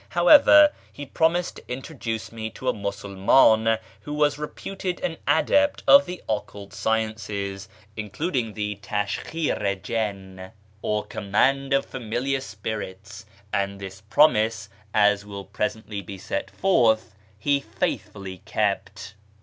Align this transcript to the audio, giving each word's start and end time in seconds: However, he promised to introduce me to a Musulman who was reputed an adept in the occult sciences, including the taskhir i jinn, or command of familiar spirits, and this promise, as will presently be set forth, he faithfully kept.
However, 0.09 0.73
he 0.91 1.05
promised 1.05 1.57
to 1.57 1.63
introduce 1.71 2.31
me 2.31 2.49
to 2.57 2.67
a 2.67 2.73
Musulman 2.73 3.77
who 4.01 4.13
was 4.15 4.39
reputed 4.39 4.99
an 5.01 5.17
adept 5.27 5.83
in 5.87 6.01
the 6.07 6.23
occult 6.27 6.73
sciences, 6.73 7.69
including 7.95 8.55
the 8.55 8.77
taskhir 8.81 9.63
i 9.63 9.75
jinn, 9.75 10.51
or 10.81 11.05
command 11.05 11.71
of 11.71 11.85
familiar 11.85 12.41
spirits, 12.41 13.27
and 13.53 13.79
this 13.79 14.01
promise, 14.01 14.69
as 14.91 15.23
will 15.23 15.45
presently 15.45 16.01
be 16.01 16.17
set 16.17 16.49
forth, 16.49 17.13
he 17.37 17.59
faithfully 17.59 18.39
kept. 18.43 19.13